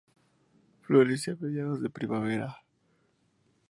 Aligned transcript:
Florece 0.81 1.29
a 1.29 1.35
mediados 1.35 1.79
de 1.79 1.91
primavera. 1.91 2.57